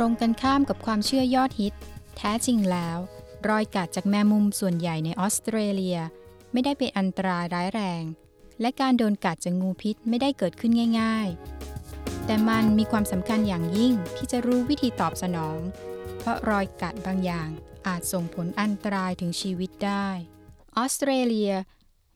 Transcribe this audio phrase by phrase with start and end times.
[0.00, 1.74] รงกันข้ามกับความเชื่อยอดฮิต
[2.16, 2.98] แท้จริงแล้ว
[3.48, 5.98] รอยกัดจากแมงมุมส่วนใหญ่ในออสเตรเลีย
[6.52, 8.02] ไม่ได้เป็นอันตรายร้ายแรง
[8.60, 11.28] และการโดนกัดจากงูพิษไม่ได้เกิดขึ้นง่าย
[11.76, 15.58] ๆ แต่มันมีความสำคัญอย่างยิ่งที่จะรู้วิธีตอบสนอง
[16.18, 17.48] เพราะรอยกัดบางอย่าง
[17.86, 20.08] อาจส่งผลอันตรายถึงชีวิตได้
[20.76, 21.52] ออสเตรเลีย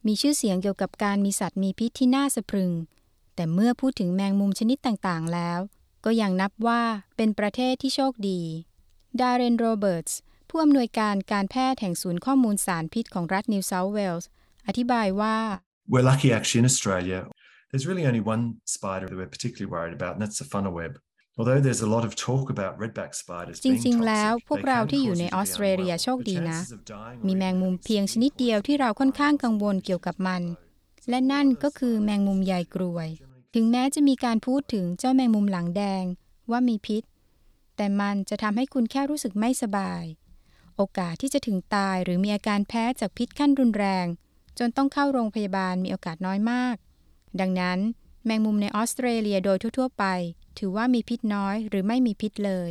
[0.06, 2.72] มีชื่อเสียงเกี่ยวกับการมีสัตว์มีพิษที่น่าสะพรึง
[3.34, 5.60] แต่เมื่อพูดถึงแมงมุมชนิดต่างๆแล้ว
[6.04, 6.82] ก็ยังนับว่า
[7.16, 8.40] เป็นประเทศที่โชคดี
[9.20, 14.28] ดาเรนโรเบิร์ตส์ผู้อำนวยการการแพทย์แห่งศูนย์ข้อมูลสารพิษของรัฐนิวเซาท์เวลส์
[14.66, 15.36] อธิบายว่า
[15.92, 17.20] We're lucky actually in Australia.
[17.70, 18.44] There's really only one
[18.76, 20.92] spider that we're particularly worried about, and that's the funnel web.
[21.38, 24.58] Although there's a lot of talk about redback spiders จ being ริงๆ แล้ว toxic, พวก
[24.60, 26.04] they เรา can ที่อยู่ cause ใน you to อ be อสเตรเลีย unwell.
[26.04, 30.42] โชค The ดีนะ chances of dying มี or แมง even มุม death เพียง is ชนิดเดียวที่เราค่อนข้างกังวลเกี่ยวกับมัน
[31.08, 33.08] และนั่นก็คือแมงมุมใยกรวย
[33.54, 36.04] ถึงแม้จะมีการพูดถึงเจ้าแมงมุมหลังแดง
[36.50, 37.02] ว่ามีพิษ
[37.76, 40.04] แต่มันจะทำให้คุณแค่รู้สึกไม่สบาย
[40.76, 44.06] โอกาสที่จะถึงตายหรือมีอาการแพ้จากพิษขั้นรุนแรง
[44.58, 46.76] จนต้องเข้าโรงพยาบาลมีโอกาสน้อยมาก
[47.40, 47.78] ดังนั้น
[48.24, 50.04] แมงมุมในออสเตรเลียโดยทั่ว ๆ ไป
[50.58, 52.70] ถือว่ามีพิษน้อยหรือไม่มีพิษเลย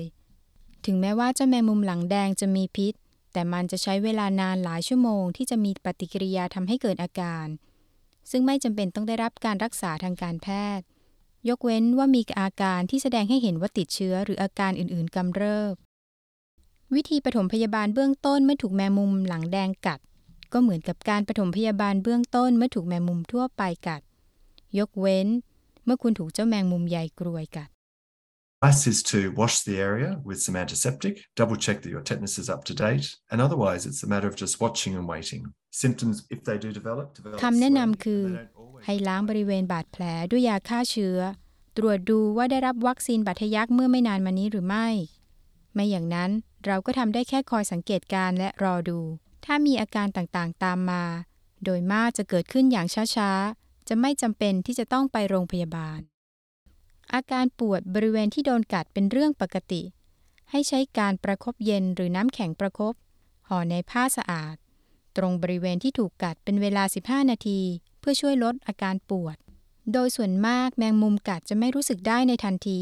[0.86, 2.94] ถึงแม้ว่าเจ้าแมงมุมหลังแดงจะมีพิษ
[3.34, 7.48] แต่มันจะใช้เวลานานหลายชั่วโมงที่จะมีปฏิกิริยาทำให้เกิดอาการ
[8.32, 10.86] ซึ่งไม่จำเป็นต้องได้รับการรักษาทางการแพทย์
[11.50, 15.76] ยกเว้นว่ามีอาการที่แสดงให้เห็นว่าติดเชื้อหรืออาการอื่นๆกำเริบ
[16.94, 20.00] วิธีปฐมพยาบาลเบื้องต้นเมื่อถูกแมงมุมหลังแดงกัด
[20.54, 24.02] ก็เหมือนกับการปฐมพยาบาลเบื้องต้นเมื่อถูกแมงมุมทั่วไปกัด
[24.80, 25.28] ยกเว้น
[25.86, 27.71] เมื่อคุณถูกเจ้าแมงมุมใหญ่กรวยกัด
[28.64, 32.48] Advice is to wash the area with some antiseptic, double check that your tetanus is
[32.48, 35.42] up to date, and otherwise it's a matter of just watching and waiting.
[35.72, 41.20] Symptoms, if they do develop, develop คำแนะ slowly, นำคือ and they don't always ให้ล้างบริเวณบาดแผลด้วยยาฆ่าเชื้อ
[41.78, 44.88] ตรวจดูว่าได้รับวัคซีนบาดทะยักเมื่อไม่นานมานี้หรือไม่
[45.74, 46.32] ไม่อย่างนั้น
[46.66, 49.00] เราก็ทำได้แค่คอยสังเกตการณ์และรอดู
[49.46, 51.04] ถ้ามีอาการต่างๆตามมา
[51.64, 56.02] โดยมากจะเกิดขึ้นอย่างช้าๆ จะไม่จำเป็นที่จะต้องไปโรงพยาบาล
[57.14, 59.82] อาการปวดบริเวณที่โดนกัดเป็นเรื่องปกติ
[60.52, 62.94] ให้ใช้การประคบเย็นหรือน้ำแข็งประคบ
[63.48, 64.56] ห่อในผ้าสะอาด
[65.18, 67.60] ตรงบริเวณที่ถูกกัดเป็นเวลา 15 นาที
[68.00, 69.38] เพื่อช่วยลดอาการปวด
[69.94, 72.80] โดยส่วนมากแมงมุมกัดจะไม่รู้สึกได้ในทันที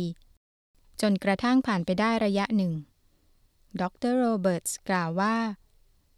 [1.01, 2.73] จนกระทั่งผ่านไปได้ระยะหนึ่ง
[3.81, 5.35] ดรโรเบิร์ตส์กล่าวว่า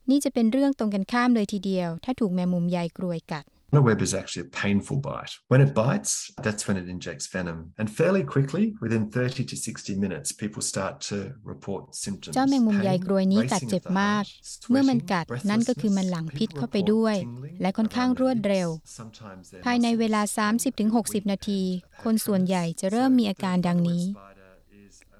[0.10, 5.34] นี่จะเป็นเรื่องตรงกันข้ามเลยทีเดียว ถ้าถูกแมงมุมใยกรวยกัด Funnel web is actually a painful bite.
[5.48, 7.72] When it bites, that's when it injects venom.
[7.80, 12.34] And fairly quickly, within 30 to 60 minutes, people start to report symptoms.
[12.36, 16.58] เจ้าแมงมุมใยกรวยนี้กัด Pain, เจ็บ racing of the มาก heart, เมื่อมัน sweating, กัดนั่นก็คือมันหลั่งพิษ breathlessness.
[16.58, 18.98] เข้าไป People ด้วย report tingling และค่อนข้าง around รวด their เร็ว lips.
[19.00, 21.62] Sometimes their ภายในเวลา muscles 30-60 นาที
[22.04, 24.04] คนส่วนใหญ่จะเริ่มมีอาการดังนี้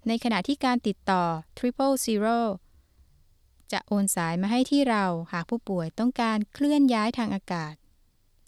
[0.08, 1.22] ในขณะที่การติดต่อ
[1.58, 2.38] Triple Zero
[3.72, 7.74] จะโอนสายมาให้ที่เราหากผู้ป่วยต้องการเคลื่อนย้ายทางอากาศ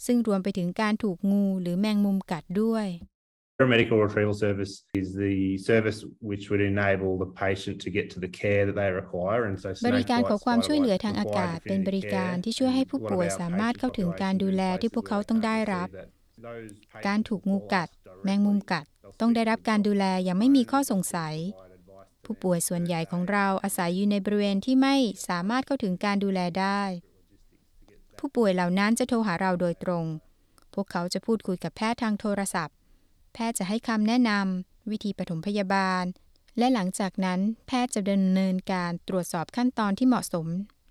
[0.06, 2.88] ซึ่งรวมไปถึงการถูกงูหรือแมงมุมกัดด้วย
[3.61, 5.37] Paramedical retrieval service is the
[5.70, 5.99] service
[6.31, 9.43] which would enable the patient to get to the care that they require.
[9.49, 12.35] And so บริการขอ snake ความ bites, ช่วยเหลือ spider ทาง bites อากาศ require เป็นบริ definitive การ
[12.35, 12.43] care.
[12.44, 16.06] ที่ช่วยให้ผู้ A lot ป่วย of our สามารถ patient เข้าถึงการ population ดูแล is ที่พวกเขาต้องได้รับ places where
[16.35, 17.03] they can't receive that.
[17.03, 18.85] Those การ patients ถูก will งู call กัด us directly แมงมุมกัด
[19.20, 21.35] ต้องได้รับการดูแลอย่างไม่มีข้อสงสัย
[22.31, 24.97] ผู้ป่วยส่วนใหญ่ของเราอาศัยอยู่ในบริเวณที่ไม่
[25.29, 26.83] สามารถเข้าถึงการดูแลได้
[28.19, 30.05] ผู้ป่วยเหล่านั้นจะโทรหาเราโดยตรง
[30.75, 32.77] พวกเขาจะพูดคุยกับแพทย์ทางโทรศัพท์
[33.35, 36.05] แพทย์จะให้คำแนะนำวิธีปฐมพยาบาล
[36.59, 40.47] และหลังจากนั้นแพทย์จะดำเนินการตรวจสอบขั้นตอนที่เหมาะสม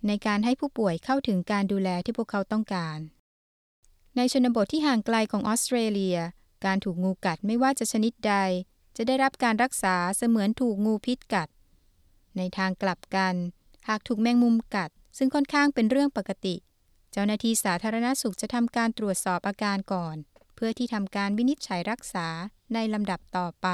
[0.07, 2.97] ในการให้ผู้ป่วยเข้าถึงการดูแลที่พวกเขาต้องการ
[4.15, 6.17] ในชนบทที่ห่างไกลของออสเตรเลีย
[6.65, 8.35] การถูกงูกัดไม่ว่าจะชนิดใด
[8.97, 11.47] จะได้รับการรักษาเสมือนถูกงูพิษกัด
[12.37, 13.35] ในทางกลับกัน
[13.87, 16.55] หากถูกแมงมุมกัด ซึ่งค่อนข้างเป็นเรื่องปกติ
[17.11, 20.15] เจ้าหน้าที่สาธารณสุขจะทำการตรวจสอบอาการก่อน
[20.55, 22.27] เพื่อที่ทำการวินิจฉัยรักษา
[22.73, 23.67] ในลำดับต่อไป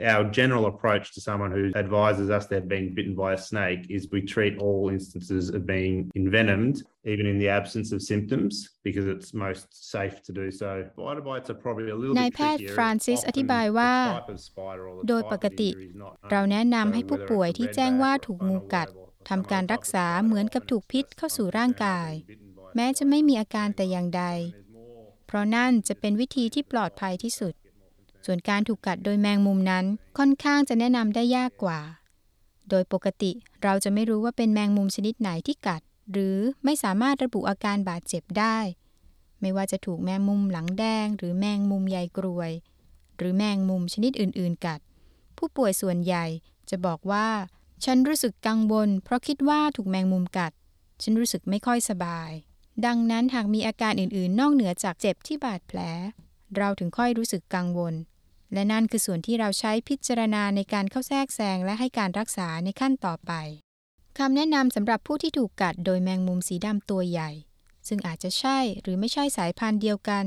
[0.00, 4.08] Our general approach to someone who advises us they've been bitten by a snake is
[4.10, 9.34] we treat all instances of being envenomed, even in the absence of symptoms, because it's
[9.34, 10.70] most safe to do so.
[10.94, 12.76] Spider bites are probably a little นาย bit แพทย์ trickier.
[12.76, 15.86] ฟรานซิส Often อธิบายว่า the type of spider or the โดย type ป of กติ injury
[15.90, 16.30] is not known.
[16.30, 18.56] เราแนะนำให้ So ผู้ whether ป่วย it's a ที่ red แจ้งว่า back or ถูก a งู
[18.58, 22.10] funnel กัด web or ทำการ someone รักษา got เหมือนกับถูกพิษเข้าสู่ร่างกาย
[22.76, 24.24] แม้จะไม่มีอาการแต่อย่างใด
[25.26, 27.54] เพราะนั่นจะเป็นวิธีที่ปลอดภัยที่สุด
[28.24, 29.84] ส่วนการถูกกัดโดยแมงมุมนั้น
[30.18, 31.80] ค่อนข้างจะแนะนำได้ยากกว่า
[32.68, 33.32] โดยปกติ
[33.62, 35.82] เราจะไม่รู้ว่าเป็นแมงมุมชนิดไหนที่กัด
[36.12, 38.58] หรือไม่สามารถระบุอาการบาดเจ็บได้
[39.40, 42.50] ไม่ว่าจะถูกแมงมุมหลังแดง หรือแมงมุมใยกรวย
[43.16, 44.80] หรือแมงมุมชนิดอื่น ๆ กัด
[45.36, 46.24] ผู้ป่วยส่วนใหญ่
[46.70, 47.28] จะบอกว่า
[47.84, 50.52] ฉันรู้สึกกังวล เพราะคิดว่าถูกแมงมุมกัด
[51.02, 52.30] ฉันรู้สึกไม่ค่อยสบาย
[52.86, 55.78] ดังนั้นหากมีอาการอื่น ๆ นอกเหนือจากเจ็บที่บาดแผล
[56.56, 57.94] เราถึงค่อยรู้สึกกังวล
[58.52, 63.32] และนั่นคือส่วนที่เราใช้พิจารณาในการเข้าแทรกแซงและให้การรักษาในขั้นต่อไป
[64.18, 67.30] คำแนะนำสำหรับผู้ที่ถูกกัดโดยแมงมุมสีดำตัวใหญ่
[67.88, 70.24] ซึ่งอาจจะใช่หรือไม่ใช่สายพันธุ์เดียวกัน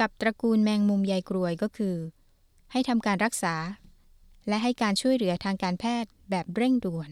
[0.00, 1.96] กับตระกูลแมงมุมใยกรวยก็คือ
[2.72, 3.54] ให้ทำการรักษา
[4.48, 7.10] และให้การช่วยเหลือทางการแพทย์แบบเร่งด่วน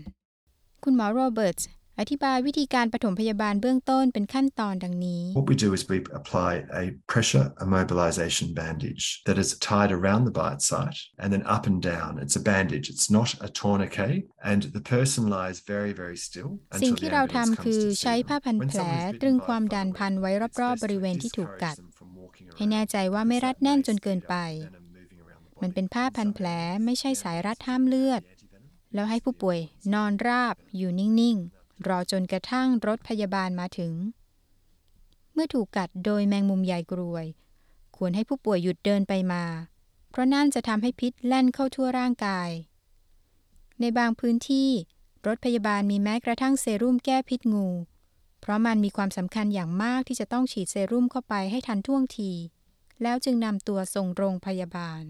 [0.83, 1.69] คุณหมอโรเบิร์ตส์
[2.01, 6.51] อธิบายวิธีการปฐมพยาบาลเบื้องต้นเป็นขั้นตอนดังนี้ What we do is we apply
[6.83, 11.79] a pressure immobilization bandage that is tied around the bite site and then up and
[11.93, 12.11] down.
[12.25, 14.19] It's a bandage, it's not a tourniquet,
[14.51, 16.51] and the person lies very, very still
[16.83, 18.45] สิ่ง until ที่ the เรา ambulance ทำ comes คือ to ใช้ see ผ้า them.
[18.45, 20.77] พัน When แผล someone's bitten ตรึง by a ความดัน funnel พันไว้ web, ร it's อบๆ
[20.77, 25.13] best บริเวณ to ที่ถูกกัด discourage them from walking ให้แน่ around ใจว่าไม่รัดแน่นจนเกินไป because that may venom
[25.13, 25.75] moving around the มัน body.
[25.75, 26.47] เป็นผ้าพันแผล
[26.85, 28.23] ไม่ใช่สายรัดห้ามเลือด
[28.95, 29.59] แล้วให้ผู้ป่วย
[29.95, 31.54] นอนราบอยู่นิ่งๆ
[31.89, 33.93] รอจนกระทั่งรถพยาบาลมาถึง
[35.33, 37.27] เมื่อถูกกัดโดยแมงมุมใยกรวย
[37.97, 39.45] ควรให้ผู้ป่วยหยุดเดินไปมา
[40.11, 42.51] เพราะนั่นจะทำให้พิษแล่นเข้าทั่วร่างกาย
[43.81, 44.71] ในบางพื้นที่
[45.27, 47.69] รถพยาบาลมีแม้กระทั่งเซรุ่มแก้พิษงู
[48.41, 52.33] เพราะมันมีความสำคัญอย่างมากที่จะต้องฉีดเซรุ่มเข้าไปให้ทันท่วงที
[53.03, 55.03] แล้วจึงนำตัวส่งโรงพยาบาล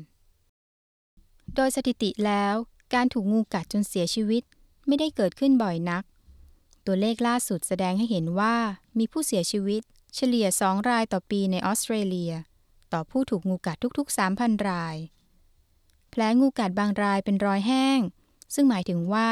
[1.55, 2.55] โดยสถิติแล้ว
[2.95, 4.43] การถูกงูกัดจนเสียชีวิต
[4.87, 6.05] ไม่ได้เกิดขึ้นบ่อยนัก
[6.87, 8.57] ตัวเลขล่าสุดแสดงให้เห็นว่า
[8.99, 9.83] มีผู้เสียชีวิต
[10.15, 12.33] เฉลี่ย 2 รายต่อปีในออสเตรเลีย
[12.93, 14.97] ต่อผู้ถูกงูกัดทุกๆ 3,000 ราย
[16.11, 18.01] แผลงูกัดบางรายเป็นรอยแห้ง
[18.55, 19.29] ซึ่งหมายถึงว่า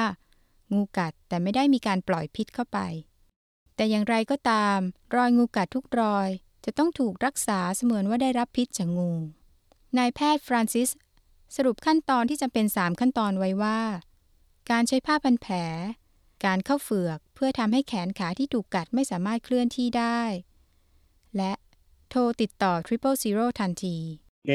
[0.73, 2.79] งูกัดแต่ไม่ได้มีการปล่อยพิษเข้าไป
[3.77, 4.79] แต่อย่างไรก็ตาม
[5.17, 6.29] รอยงูกัดทุกรอย
[6.65, 9.13] จะต้องถูกรักษาเสมือนว่าได้รับพิษจากงู
[9.99, 10.89] นายแพทย์ฟรานซิส
[11.56, 13.81] สรุปขั้นตอนที่จำเป็น 3 ขั้นตอนไว้ว่า
[14.71, 15.55] การใช้ผ้าพันแผล
[16.44, 20.20] การเข้าเฝือก พื่อทำให้แขนขาที่ถูกกัดไม่สามารถเคลื่อนที่ได้
[21.37, 21.53] และ
[22.11, 23.96] โทรติดต่อ Triple Zero ทันที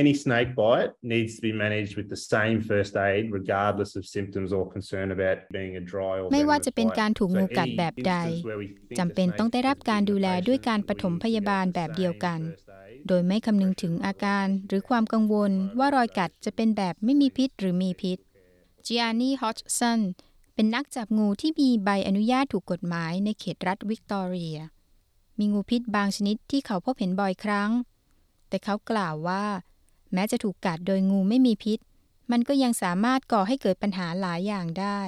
[0.01, 4.50] Any snake bite needs to be managed with the same first aid, regardless of symptoms
[4.58, 6.98] or concern about being a dry or ไม่ว่า venomous จะเป็น bite.
[7.00, 10.01] การถูก So งูกัด any แบบใด instance where we think จำเป็น the snake ต้องได้รับ has การ
[10.01, 12.24] bitten ดู the แล patient, ด้วยการป we ฐม need to พยาบาล get the แบบเดียว same
[12.25, 18.17] กัน first aid, โดยไม่คำนึงถึงอาการหรือความกังวลว่ารอยกัดจะเป็นแบบไม่มีพิษหรือมีพิษ
[18.88, 20.00] Gianni Hodgson
[20.60, 24.58] เป็นนักจับงูที่มีใบอนุญาตถูกกฎหมายในเขตรัฐวิกตอเรีย
[25.40, 27.72] มีงูพิษบางชนิดที่เขาพบเห็นบ่อยครั้ง
[28.50, 29.44] แต่เขากล่าวว่า
[30.14, 31.80] แม้จะถูกกัดโดยงูไม่มีพิษ
[32.32, 35.02] มันก็ยังสามารถก่อให้เกิดปัญหาหลายอย่างได้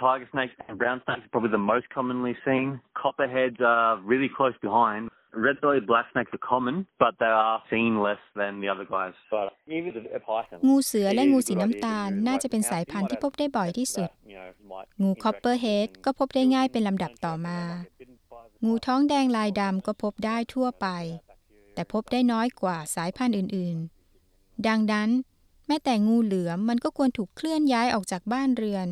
[0.00, 2.66] Tiger snakes and brown snakes are probably the most commonly seen.
[3.02, 5.02] Copperheads are really close behind.
[5.34, 9.14] Red-bellied black snakes are common, but they are seen less than the other guys.
[9.30, 10.58] But even a python.
[10.68, 14.08] งูเสือและงูสีน้ำตาลน่าจะเป็นสายพันธุ์ที่พบได้บ่อยที่สุด
[15.02, 17.58] งู copper head ก็พบได้ง่ายเป็นลำดับต่อมา
[18.64, 20.86] งูท้องแดงลายดำก็พบได้ทั่วไป
[21.74, 25.10] แต่พบได้น้อยกว่าสายพันธุ์อื่นๆ ดังนั้น
[25.66, 28.86] แม้แต่งูเหลือมมันก็ควรถูกเคลื่อนย้ายออกจากบ้านเรือน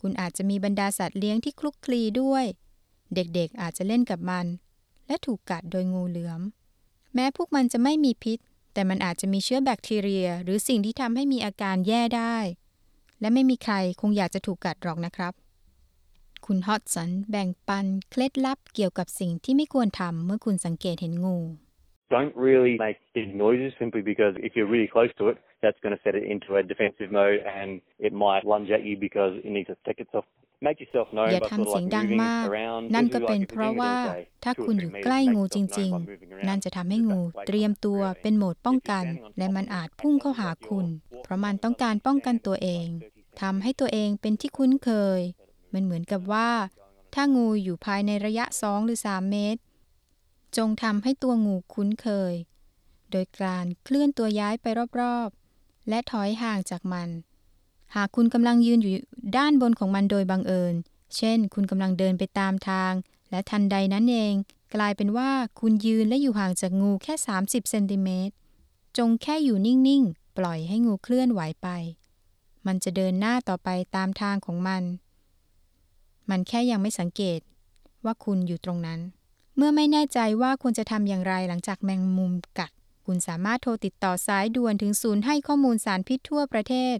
[0.00, 2.44] คุณอาจจะมีบรรดาสัตว์เลี้ยงที่คลุกคลีด้วย
[3.14, 4.46] เด็กๆอาจจะเล่นกับมัน
[5.10, 6.40] และถูกกัดโดยงูเหลือม
[7.14, 8.38] แม้พวกมันจะไม่มีพิษ
[8.74, 12.36] แต่มันอาจจะมีเชื้อแบคทีเรีย หรือสิ่งที่ทำให้มีอาการแย่ได้
[13.20, 15.32] และไม่มีใครคงอยากจะถูกกัดหรอกนะครับ
[16.46, 21.38] คุณฮอตสันแบ่งปันเคล็ดลับเกี่ยวกับสิ่งที่ไม่ควรทำเมื่อคุณสังเกตเห็นงู
[22.16, 25.94] Don't really make big noises simply because if you're really close to it, that's going
[25.96, 27.70] to set it into a defensive mode and
[28.06, 30.26] it might lunge at you because it needs to protect itself.
[30.66, 32.82] Make yourself known อย่า by sort ทำ of เสียง like ดัง moving มาก around.
[32.94, 34.60] นั่น Usually, ก็เป็น like, if เพ you're ราะ doing it ว่า all day, ถ้า two
[34.60, 36.34] or คุณอ three ยู่ meters, ใกล้ make งู yourself จ known ริง by moving ๆ
[36.34, 36.46] around.
[36.48, 39.04] นั่นจะทำให้งูเตรียมตัวเป็นโหมดป้องกัน
[39.38, 40.86] และมันอาจพุ่งเข้าหาคุณ
[41.22, 42.86] เพราะมันต้องการป้องกันตัวเอง
[43.40, 45.20] ทำให้ตัวเองเป็นที่คุ้นเคย
[45.72, 46.50] มันเหมือนกับว่า
[47.14, 49.60] ถ้างูอยู่ภายในระยะ 2 หรือ 3 เมตร
[50.56, 52.34] จงทำให้ตัวงูคุ้นเคย
[53.10, 54.66] โดยการเคลื่อนตัวย้ายไป
[55.00, 57.08] รอบๆ และถอยห่างจากมัน
[57.96, 58.92] หากคุณกำลังยืนอยู่
[59.36, 60.74] ด้านบนของมันโดยบังเอิญ
[61.16, 62.92] เช่น คุณกำลังเดินไปตามทาง
[63.30, 64.34] และทันใดนั้นเอง
[64.74, 65.30] กลายเป็นว่า
[65.60, 68.34] คุณยืนและอยู่ห่างจากงูแค่ 30 เซนติเมตร
[68.98, 71.68] จงแค่อยู่นิ่ง ๆ ปล่อยให้งูเคลื่อนไหวไป
[72.66, 74.82] มันจะเดินหน้าต่อไปตามทางของมัน
[76.30, 77.40] มันแค่ยังไม่สังเกต
[78.04, 79.00] ว่าคุณอยู่ตรงนั้น
[79.56, 82.70] เมื่อไม่แน่ใจว่าควรจะทำอย่างไรหลังจากแมงมุมกัด
[83.06, 86.96] คุณสามารถโทรติดต่อสายด่วนถึงศูนย์ให้ข้อมูลสารพิษทั่วประเทศ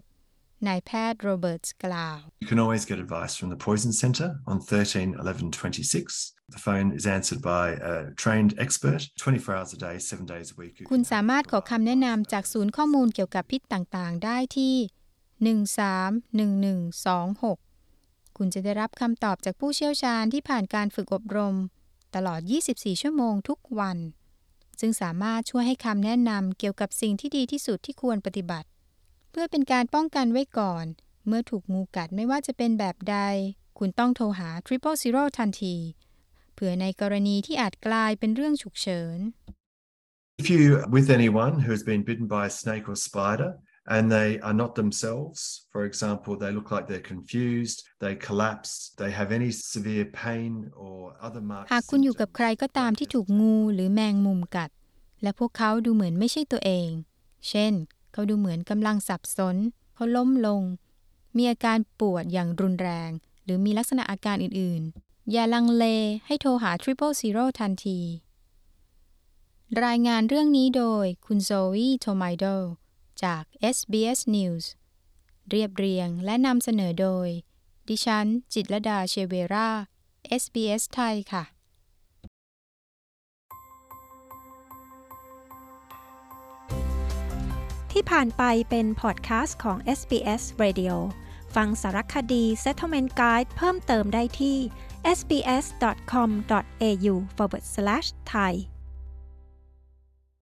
[0.67, 6.33] นายแพทย์โรเบิร์ตส์กล่าว You can always get advice from the Poison Centre on 13 11 26.
[6.55, 10.55] The phone is answered by a trained expert 24 hours a day, 7 days a
[10.61, 10.73] week.
[10.79, 14.75] who คุณ can สามารถ help ขอคำแนะนำจากศูนย์ข้อมูลเกี่ยวกับพิษต่างๆ ได้ที่
[15.55, 21.55] 131126 คุณจะได้รับคำตอบจากผู้เชี่ยวชาญที่ผ่านการฝึกอบรม
[22.15, 22.39] ตลอด
[22.71, 23.97] 24 ชั่วโมงทุกวัน
[24.79, 28.67] ซึ่งสามารถช่วยให้คำแนะนำเกี่ยวกับสิ่งที่ดีที่สุดที่ควรปฏิบัติ
[29.31, 30.85] เพื่อเป็นการป้องกันไว้ก่อน
[31.27, 33.17] เมื่อถูกงูกัดไม่ว่าจะเป็นแบบใด
[33.79, 35.75] คุณต้องโทรหา Triple Zero ทันที
[36.53, 39.19] เผื่อในกรณีที่อาจกลายเป็นเรื่องฉุกเฉิน
[40.41, 40.61] If you
[40.97, 43.51] with anyone who has been bitten by a snake or spider
[43.95, 45.39] and they are not themselves,
[45.73, 48.71] for example, they look like they're confused, they collapse,
[49.01, 50.51] they have any severe pain
[50.85, 50.97] or
[51.27, 51.69] other marks.
[51.73, 54.69] หากคุณอยู่กับใครก็ตามที่ถูกงูหรือแมงมุมกัด
[55.23, 56.89] และพวกเขาดูเหมือนไม่ใช่ตัวเอง
[57.49, 57.73] เช่น
[58.13, 59.55] เขาดูเหมือนกำลังสับสน
[59.93, 60.61] เขาล้มลง
[61.37, 63.09] มีอาการปวดอย่างรุนแรง
[63.43, 65.85] หรือมีลักษณะอาการอื่น ๆ อย่าลังเล
[66.25, 67.99] ให้โทรหา Triple Zero ทันที
[69.85, 72.45] รายงานเรื่องนี้โดยคุณโซวีโทไมโด
[73.23, 73.43] จาก
[73.75, 74.65] SBS News
[75.49, 77.27] เรียบเรียงและนำเสนอโดย
[77.87, 79.69] ดิฉัน จิตรดาเชเวรา
[80.41, 81.43] SBS ไทยค่ะ
[87.91, 90.93] ที่ผ่านไปเป็นพอดแคสต์ของ SBS Radio
[91.55, 94.57] ฟังสารคดี Settlement Guide เพิ่มเติมได้ที่
[95.17, 98.53] sbs.com.au forward slash thai